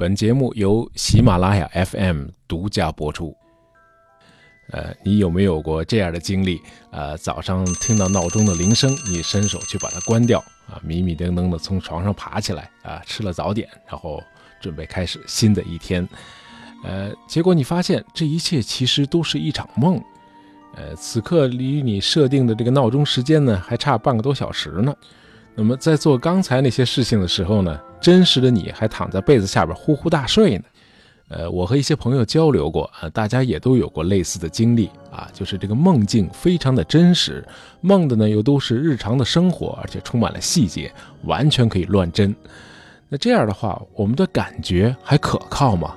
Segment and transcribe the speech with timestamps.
[0.00, 3.36] 本节目由喜马拉雅 FM 独家播出。
[4.70, 6.58] 呃，你有没有过这样的经历？
[6.90, 14.22] 呃，早上听到闹钟的铃声，你伸手去把它关掉，啊，迷迷瞪瞪的从床上爬起来，啊，吃了早点，然后
[14.58, 16.08] 准备开始新的一天。
[16.82, 20.02] 呃，结果你发现这一切其实都是一场梦。
[20.76, 24.94] 呃，此刻离你设定的这个闹钟时间呢，还差半个多小时呢。
[25.54, 30.64] 那么在做刚才那些事情的时候呢，真实的你还躺在被子下边呼呼大睡呢。
[31.28, 37.46] 呃，我和一些朋友交流过啊，大家也都有过类似的经历啊，就是这个梦境非常的真实，
[37.80, 40.92] 梦的呢又都是日常的生活，而且充满了细节，
[41.22, 42.34] 完全可以乱真。
[43.08, 45.94] 那这样的话，我们的感觉还可靠吗？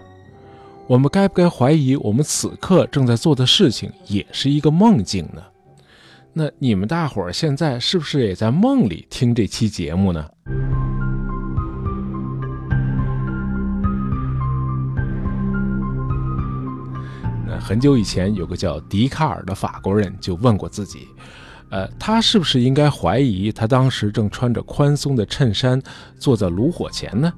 [0.85, 5.41] 我们该不该怀疑我们此刻正在做的事情也是一个梦境呢？
[6.33, 10.29] 那你们大伙儿现在是不是也在梦里听这期节目呢？
[17.63, 21.07] 很久以前，有个叫笛卡尔的法国人就问过自己，
[21.69, 25.81] 呃，他是不是应该怀疑他当时正穿着宽松的衬衫
[26.19, 27.31] 坐在炉火前呢？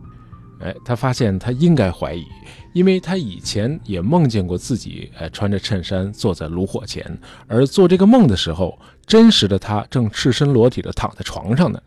[0.62, 2.26] 哎，他发现他应该怀疑，
[2.74, 7.06] 因为他以前也梦见过自己，呃，穿着衬衫坐在炉火前，
[7.46, 11.80] 而做这个梦的时候，真实的他正赤身裸体的躺在床上呢。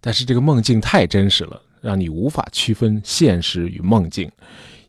[0.00, 4.28] 但是这个梦境太真实了，让你无法区分现实与梦境。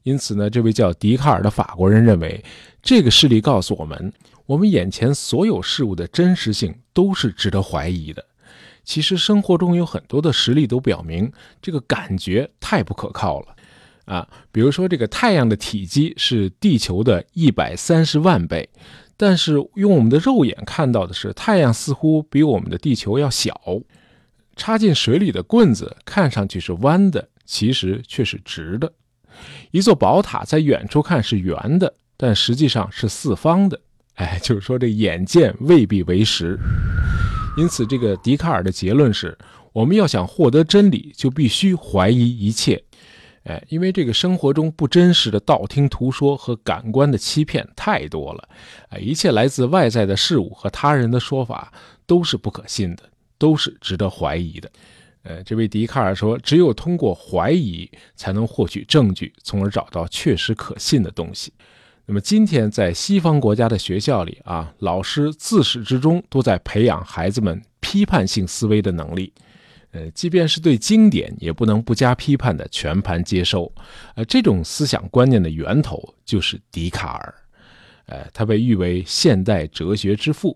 [0.05, 2.43] 因此呢，这位叫笛卡尔的法国人认为，
[2.79, 4.13] 这个事例告诉我们，
[4.45, 8.23] 我们眼前所有事物的真实性都是值得怀疑的。
[8.83, 13.55] 其实生活中有很多的实例都表明，这个感觉太不可靠了
[14.05, 14.29] 啊。
[14.51, 18.69] 比如说，这个太阳的体积是地球的一百三十万倍，
[19.17, 23.59] 但是用我们的肉眼看到的是，太阳似乎比我们的地球要小。
[24.55, 28.93] 插进水里的棍子看上去是弯的，其实却是直的。
[29.71, 33.79] 一座宝塔在远处看是圆的，但实际上是四方的。
[34.15, 36.57] 哎，就是说这眼见未必为实。
[37.57, 39.37] 因此，这个笛卡尔的结论是：
[39.73, 42.81] 我们要想获得真理，就必须怀疑一切。
[43.43, 48.49] 哎，因为这个生活中不真实的道听途说和感官的欺骗太多了。
[48.89, 51.71] 哎，一切来自外在的事物和他人的说法
[52.07, 53.03] 都是不可信的，
[53.37, 54.71] 都是值得怀疑的。
[55.25, 61.51] 呃，这位笛卡尔说，只有通过怀疑，才能获取证据，从而找到确实可信的东西。
[62.05, 69.33] 那么，今天在西方国家的学校里啊，老师自始至终都在培养孩子们批判性思维的能力。
[69.89, 73.73] 呃，即便是对经典，也不能不加批判的全盘接收。
[74.13, 77.33] 呃，这种思想观念的源头就是笛卡尔。
[78.05, 80.55] 呃，他被誉为现代哲学之父。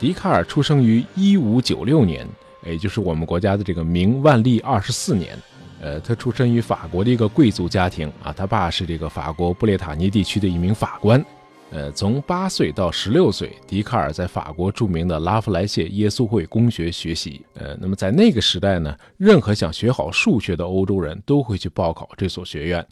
[0.00, 2.26] 笛卡尔出生于一五九六年，
[2.64, 5.38] 也就是我们国家的这个明万历二十四年。
[5.78, 11.22] 呃，他出生于法国的一个贵族家庭啊，他爸是这个法国布列塔尼地区的一名法官。
[11.70, 17.44] 呃，从八岁到十六岁，笛卡尔在法国著名的拉夫莱谢耶稣会公学学习。
[17.52, 22.86] 呃，那么在那个时代呢，任何想学好数学的欧洲人都会去报考这所学院。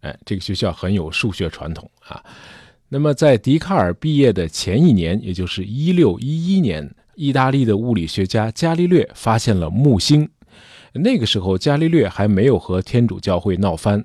[0.00, 2.20] 哎，这个学校很有数学传统啊。
[2.90, 10.26] 那么，在笛卡尔毕业的前一年，也就是一六一一年，意大利的物理学家伽利略发现了木星。
[10.94, 14.02] 那个时候，伽利略还没有和天主教会闹翻，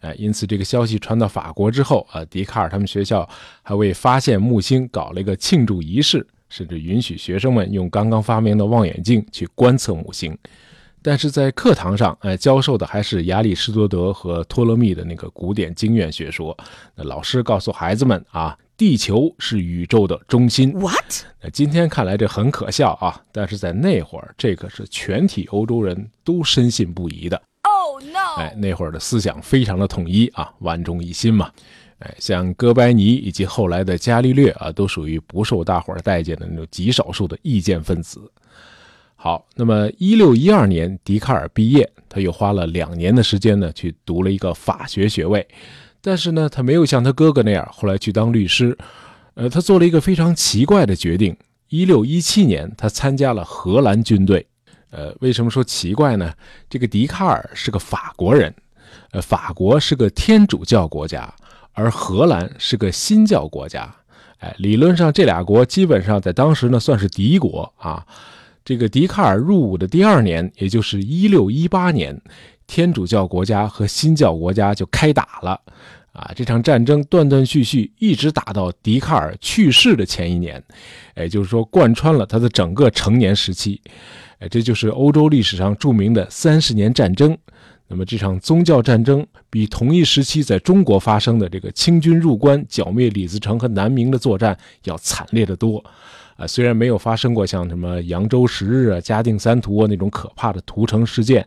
[0.00, 3.26] 呃，因此这个消息传到法国之后，啊，笛卡尔他们学校
[3.62, 10.36] 还为发现木星搞了一个庆祝仪式，甚至允许学生们用刚刚发明的望远镜去观测木星。
[11.06, 16.56] 但是在课堂上，哎，教授的还是亚里士多德和托勒密的那个古典经验学说。
[16.94, 20.72] 那老师告诉孩子们啊，地球是宇宙的中心。
[20.72, 21.12] What？
[21.42, 27.42] 那今天看来这很可笑啊，但是在那会儿，这可是全体欧洲人都深信不疑的。
[27.64, 28.36] Oh no！
[28.38, 31.50] 哎，那会儿的思想非常的统一啊，万众一心嘛。
[31.98, 38.18] 哎，像哥白尼以及后来的伽利略啊，都属于不受大伙儿待见的那种极少数的意见分子。
[39.24, 45.48] 好，那么一六一二年，笛卡尔毕业，他又花了两年的时间呢，去读了一个法学学位。
[46.02, 48.76] 但是呢，他没有像他哥哥那样后来去当律师。
[49.32, 51.34] 呃，他做了一个非常奇怪的决定。
[51.70, 54.46] 一六一七年，他参加了荷兰军队。
[54.90, 56.30] 呃，为什么说奇怪呢？
[56.68, 58.54] 这个笛卡尔是个法国人，
[59.12, 61.34] 呃，法国是个天主教国家，
[61.72, 63.90] 而荷兰是个新教国家。
[64.40, 68.06] 哎，理论上这俩国基本上在当时呢算是敌国啊。
[68.64, 72.18] 这个笛卡尔入伍的第二年，也就是一六一八年，
[72.66, 75.60] 天主教国家和新教国家就开打了，
[76.12, 80.62] 啊，这场战争断断续续一直打到笛卡尔去世的前一年，
[81.16, 83.80] 也就是说贯穿了他的整个成年时期。
[84.50, 87.36] 这就是欧洲历史上著名的三十年战争。
[87.86, 95.84] 那么这场宗教战争比同一时期在中国发生的这个清军入关剿灭李自成和南明的作战要惨烈得多。
[96.36, 101.46] 啊，虽然没有发生过像什么扬州十日啊、嘉定三屠啊那种可怕的屠城事件，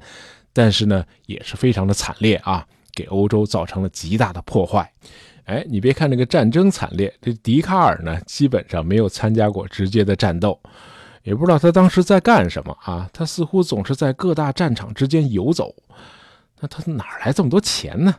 [0.54, 2.66] 但是呢，也是非常的惨烈啊。
[2.96, 4.92] 给欧洲造成了极大的破坏，
[5.44, 10.60] 哎，你别看这个战争惨烈，这笛卡尔呢，基本上没有参加过直接的战斗，
[11.22, 13.08] 也不知道他当时在干什么啊。
[13.14, 15.76] 他似乎总是在各大战场之间游走，
[16.60, 18.14] 那他哪来这么多钱呢？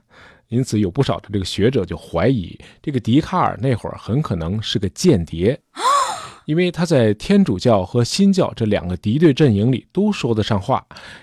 [0.49, 5.61] 因此，有不少的这个学者就怀疑，这个笛卡尔那会儿很可能是个间谍。
[6.47, 10.83] 因为他在天主教和新教这两个敌对阵营里都说得上话，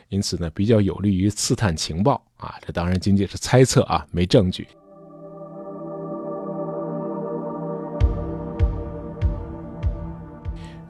[0.09, 2.53] 因此呢，比较有利于刺探情报啊。
[2.63, 4.67] 这当然仅仅是猜测啊，没证据。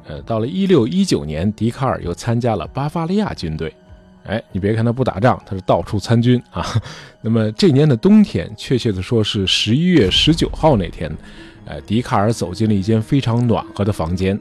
[0.04, 3.74] 呃，到了一六一九年，笛卡尔又参加了巴伐利亚军队。
[4.26, 6.66] 哎，你别看他不打仗，他是到处参军啊。
[7.22, 11.16] 那么这年的冬天，确切的说是十一月十九号那天。
[11.66, 14.40] 呃，笛卡尔走进了一间非常暖和的房间，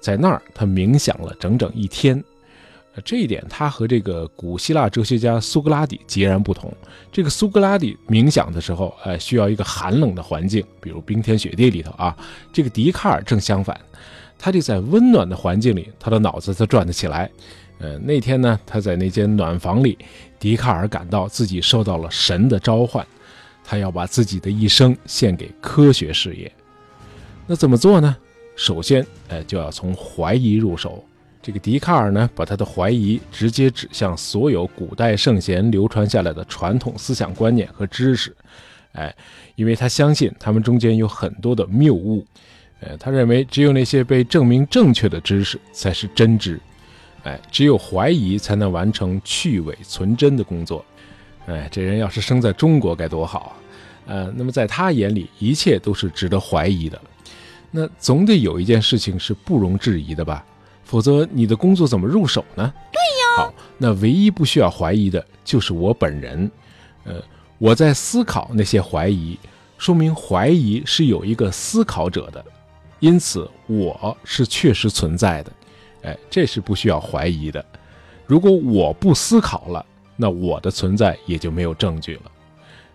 [0.00, 2.22] 在那儿他冥想了整整一天。
[2.94, 6.72] 呃，这一点他和这个古希腊哲学家苏格拉底截然不同。
[7.12, 12.16] 这个苏格拉底冥想的时候，呃，需要一个寒冷的环境，比如冰天雪地里头啊。
[12.52, 13.80] 这个笛卡尔正相反，
[14.36, 17.30] 他就在温暖的环境里，他的脑子才转得起来。
[17.78, 19.96] 呃，那天呢，他在那间暖房里，
[20.38, 23.06] 笛卡尔感到自己受到了神的召唤。
[23.70, 26.50] 他要把自己的一生献给科学事业，
[27.46, 28.16] 那怎么做呢？
[28.56, 31.04] 首先，哎，就要从怀疑入手。
[31.42, 38.34] 这个笛卡尔呢，把他的怀疑直接指向所有古代圣贤流传下来的传统思想观念和知识，
[38.92, 39.14] 哎，
[39.54, 42.26] 因为他相信他们中间有很多的谬误，
[42.80, 46.58] 呃，他认为只有那些被证明正确的知识才是真知，
[47.24, 50.84] 哎，只有怀疑才能完成去伪存真的工作。
[51.46, 53.52] 哎，这人要是生在中国该多好啊！
[54.06, 57.00] 呃，那么在他眼里，一切都是值得怀疑的。
[57.70, 60.44] 那总得有一件事情是不容置疑的吧？
[60.84, 62.72] 否则你的工作怎么入手呢？
[62.92, 63.44] 对呀。
[63.44, 66.50] 好，那唯一不需要怀疑的就是我本人。
[67.04, 67.22] 呃，
[67.58, 69.38] 我在思考那些怀疑，
[69.76, 72.44] 说明怀疑是有一个思考者的，
[73.00, 75.52] 因此我是确实存在的。
[76.02, 77.64] 哎，这是不需要怀疑的。
[78.26, 79.84] 如果我不思考了，
[80.16, 82.22] 那我的存在也就没有证据了，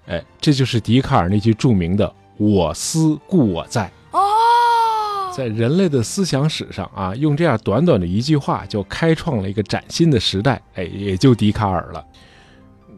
[0.07, 3.89] 哎，这就是笛卡尔那句著名的“我思故我在”。
[4.11, 4.19] 哦，
[5.35, 12.05] 在人类的思想史上啊，用这样短短的一句话就开创了一个崭新的时代，哎，也就笛卡尔了。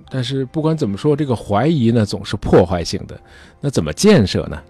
[0.09, 3.19] 但是不管怎么说，这个怀疑呢总是破坏性的，
[3.61, 4.61] 那怎么建设呢？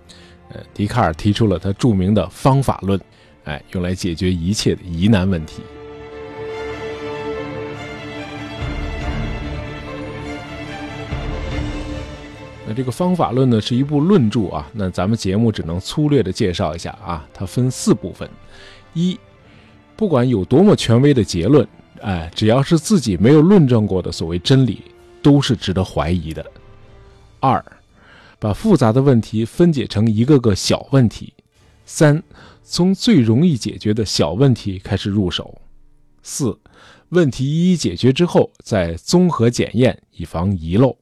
[0.49, 2.99] 呃，笛卡尔提出了他著名的方法论，
[3.45, 5.61] 哎，用来解决一切的疑难问题。
[12.67, 14.67] 那这个方法论呢，是一部论著啊。
[14.73, 17.23] 那咱们节目只能粗略的介绍一下啊。
[17.31, 18.27] 它分四部分：
[18.95, 19.19] 一，
[19.95, 21.67] 不管有多么权威的结论，
[22.01, 24.81] 哎，只要是自己没有论证过的所谓真理，
[25.21, 26.43] 都是值得怀疑的；
[27.39, 27.63] 二，
[28.39, 31.31] 把复杂的问题分解成一个个小问题；
[31.85, 32.21] 三，
[32.63, 35.45] 从最容易解决的小问题开始入手；
[36.23, 36.59] 四，
[37.09, 40.97] 问题一一解决之后，再综合检验，以防遗漏。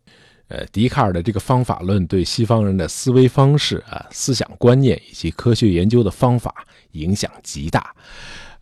[0.49, 6.53] 呃，笛卡尔的这个方法论对西方人的思维方式啊、思想观念以及科学研究的方法
[6.91, 7.95] 影响极大。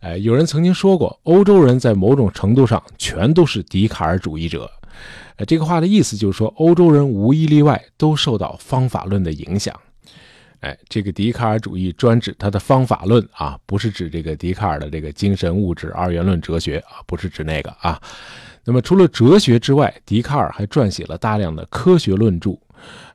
[0.00, 4.70] 呃，有人曾经说过，欧洲人在某种程度上全都是笛卡尔主义者。
[5.36, 9.78] 呃，这个话的意思就是说，欧洲人无一例外都受到方法论的影响。
[10.62, 18.00] 哎，这个笛卡尔主义专指他的方法论啊，不是指这个笛卡尔的这个精神物质二元论哲学啊，不是指那个啊。
[18.64, 22.56] 那么，除了哲学之外，笛卡尔还撰写了大量的科学论著。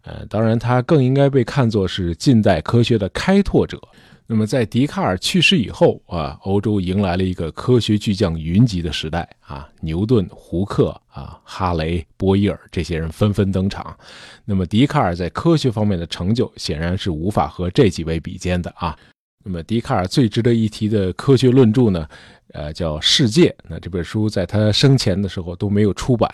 [0.01, 3.79] 呃，当然，他更应该被看作是近代科学的开拓者。
[4.29, 13.97] 那么，在笛卡尔去世以后啊，欧洲迎来了一个科学巨匠云集的时代啊，牛顿、胡克啊、哈雷、波伊尔这些人纷纷登场。
[14.43, 18.97] 那么，笛卡尔在科学方面的成就显然是无法和这几位比肩的啊。
[19.45, 22.05] 那么，笛卡尔最值得一提的科学论著呢？
[22.53, 23.49] 呃，叫《世界》。
[23.69, 26.29] 那这本书在他生前的时候都没有出版。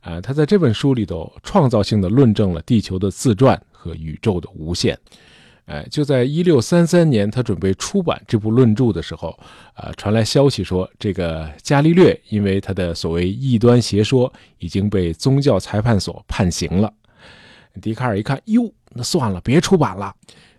[0.00, 4.98] 啊，他在这本书里头创造性的论证了地球的自转和宇宙的无限。
[5.68, 9.38] 哎，就在一六三三年，他准备出版这部论著的时候，
[9.74, 16.90] 啊，传来消息说，这个伽利略因为他的所谓异端邪说已经被宗教裁判所判刑了。
[17.82, 20.12] 笛卡尔一看，哟，那算了，别出版了。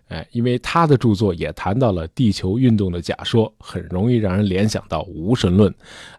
[0.06, 5.72] 哎，因为他的著作也谈到了地球运动的假说，很容易让人联想到无神论。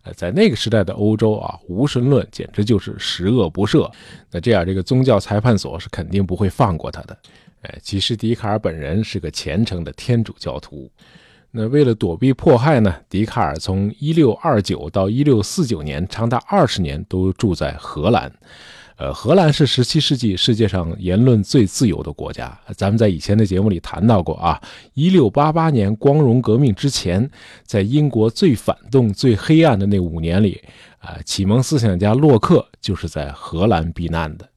[0.03, 3.89] 呃，在那个时代的欧洲啊，无神论简直就是十恶不赦。
[4.31, 7.17] 那这样，这个宗教裁判所是肯定不会放过他的。
[7.61, 10.91] 哎，其实笛卡尔本人是个虔诚的天主教徒。
[11.51, 18.31] 那为了躲避迫害呢，笛卡尔从1629到1649年，长达二十年都住在荷兰。
[18.95, 22.57] 呃，荷兰是17世纪世界上言论最自由的国家。
[22.77, 24.61] 咱们在以前的节目里谈到过啊
[24.95, 27.29] ，1688年光荣革命之前，
[27.65, 30.61] 在英国最反动、最黑暗的那五年里，
[30.99, 34.47] 啊，启蒙思想家洛克就是在荷兰避难的。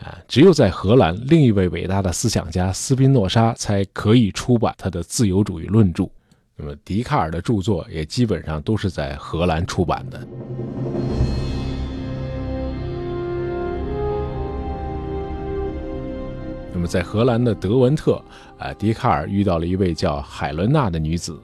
[0.00, 6.08] 啊，只有在荷兰，另一位伟大的思想家斯宾诺莎才可以出版他的自由主义论著。
[6.56, 10.26] 那么，笛卡尔的著作也基本上都是在荷兰出版的。
[16.72, 18.22] 那么，在荷兰的德文特，
[18.58, 21.38] 啊，笛卡尔遇到了一位叫海伦娜的女子，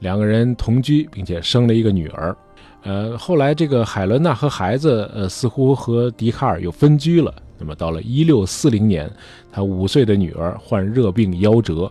[0.00, 2.36] 两个人同居，并且生了一个女儿。
[2.82, 7.32] 呃，后来这个海伦娜和孩子，呃，似乎和笛卡尔又分居了。
[7.60, 9.08] 那么，到了一六四零年，
[9.52, 11.84] 他五岁的女儿患热病夭折。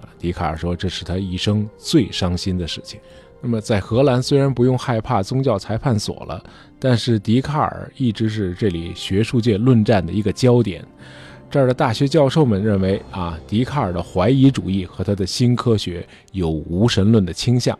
[0.00, 3.00] 啊笛卡尔说：“这是他一生最伤心的事情。”
[3.42, 6.42] 那么，在荷兰虽然不用害怕宗教裁判所了，
[6.78, 10.82] 但是笛卡尔一直是这里学术界论战的一个焦点。
[11.50, 17.78] 这儿的大学教授们认为啊，笛卡尔的怀疑主义和他的新科学有无神论的倾向，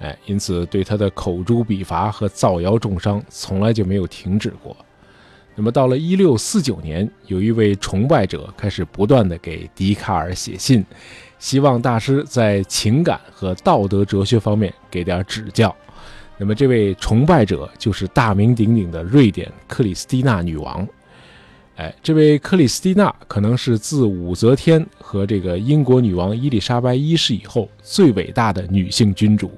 [0.00, 4.74] 哎，因此对他的口诛笔伐和造谣重伤从来就没有停止过。
[5.56, 10.84] 那么，到了一六四九年，有一位崇拜者开始不断的给笛卡尔写信。
[11.38, 15.74] 希望大师在情感和道德哲学方面给点指教。
[16.38, 20.86] 那么，这位崇拜者就是大名鼎鼎的瑞典克里斯蒂娜女王。
[21.76, 29.50] 哎，这位克里斯蒂娜可能是自武则天和这个英国女王伊丽莎白一世以后最伟大的女性君主。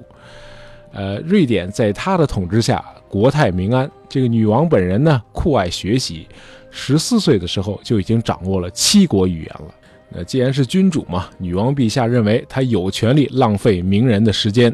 [0.91, 3.89] 呃，瑞典在她的统治下国泰民安。
[4.09, 6.27] 这个女王本人呢，酷爱学习，
[6.71, 9.73] 十四岁的时候就已经掌握了七国语言了。
[10.09, 14.73] 那既然是君主嘛，女王陛下认为她有权利浪费名人的时间，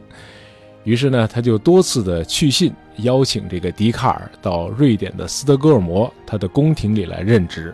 [0.83, 7.73] 于是呢，他就多次的去信邀请这个笛卡尔到瑞典的斯德哥尔摩他的宫廷里来任职。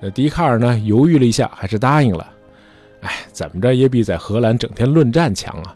[0.00, 2.26] 那笛卡尔呢，犹豫了一下，还是答应了。
[3.00, 5.74] 哎，怎么着也比在荷兰整天论战强啊。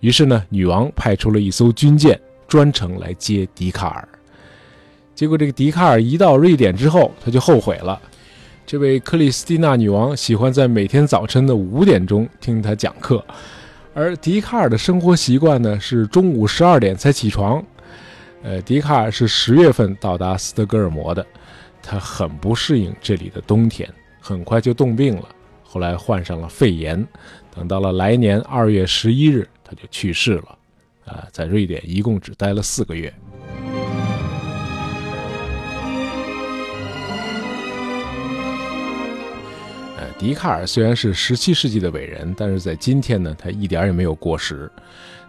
[0.00, 4.08] 于是呢，女王派出了一艘军舰，专程来接笛卡尔。
[5.14, 8.00] 结果这个笛卡尔一到瑞典之后，他就后悔了。
[8.66, 13.24] 这位克里斯蒂娜女王喜欢在每天早晨的五点钟听他讲课，
[13.94, 17.64] 而笛卡尔的生活习惯呢是中午十二点才起床。
[18.42, 21.26] 呃，笛卡尔是十月份到达斯德哥尔摩的，
[21.82, 23.88] 他很不适应这里的冬天，
[24.20, 25.28] 很快就冻病了，
[25.64, 27.04] 后来患上了肺炎，
[27.56, 30.57] 等到了来年二月十一日，他就去世了。
[31.08, 33.12] 啊，在瑞典一共只待了四个月。
[39.96, 44.70] 呃笛卡尔虽然是17世纪的伟人，但是在今天呢，他一点也没有过时。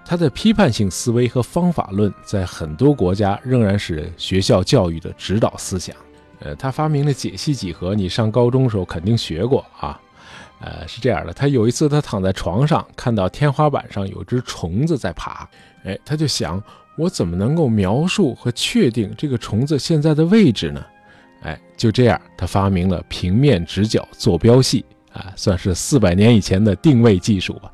[0.06, 5.96] 他的批判性思维和方法论在很多国家仍然是学校教育的指导思想。
[6.40, 10.00] 呃，他发明了解析几何，你上高中时候肯定学过啊。
[10.62, 15.48] 呃，是这样的，他有一次他躺在床上，看到天花板上有只虫子在爬，
[15.84, 16.62] 哎，他就想，
[16.96, 20.86] 我怎么能够描述和确定这个虫子现在的位置呢？
[21.44, 24.84] 哎，就这样，他发明了平面直角坐标系
[25.14, 27.72] 啊，算是四百年以前的定位技术吧。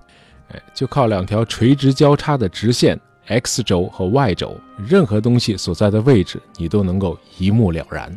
[0.50, 4.56] 哎，就靠两条垂直交叉的直线 x 轴和 y 轴，
[4.88, 8.16] 任何东西所在的位置你都能够一目了然。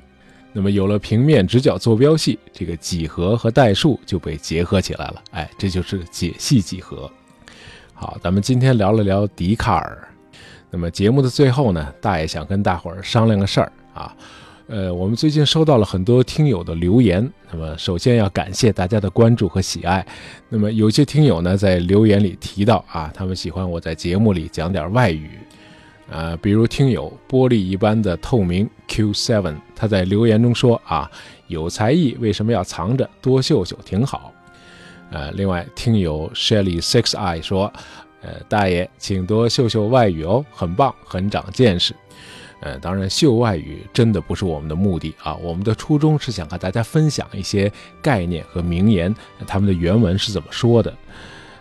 [0.52, 5.22] 那么有了平面直角坐标系，这个几何和代数就被结合起来了。
[5.30, 7.10] 哎，这就是解析几何。
[8.00, 10.08] 好，咱们今天聊了聊笛卡尔。
[10.70, 14.14] 那么节目的最后呢，大爷想跟大伙儿商量个事儿啊。
[14.68, 20.06] 呃，我们最近收到了很多听友的留言，那么首先要感谢大家的关注和喜爱。
[20.48, 25.32] 那么有些听友呢在留言里提到啊，他们喜欢我在节目里讲点外语，
[26.08, 31.10] 啊，比如听友玻璃一般的透明 Q Seven，他在留言中说啊，
[31.48, 33.10] 有才艺为什么要藏着？
[33.20, 34.32] 多秀秀挺好。
[35.10, 37.72] 呃，另外听友 Shelly Six Eye 说，
[38.20, 41.94] 呃，大爷请多秀秀外语哦，很棒，很长见识。
[42.60, 45.36] 呃，当然，秀外语真的不是我们的目的啊！
[45.36, 47.72] 我们的初衷是想和大家分享一些
[48.02, 49.14] 概念和名言，
[49.46, 50.92] 他们的原文是怎么说的。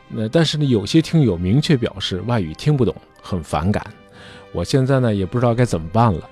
[0.10, 3.86] 那但是呢，有些听友明确表示外语听不懂，很反感。
[4.52, 6.30] 我现在呢也不知道该怎么办了。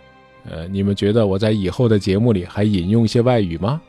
[0.50, 3.80] 呃，你们觉得我在以后的节目里还引用一些外语吗？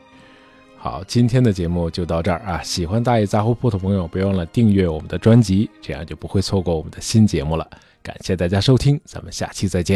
[0.89, 2.61] 好，今天的节目就到这儿啊！
[2.63, 7.69] 喜欢大爷杂货铺的朋友，别忘了订阅我们的专辑，这样就不会错过我们的新节目了。
[8.01, 9.95] 感谢大家收听，咱们下期再见。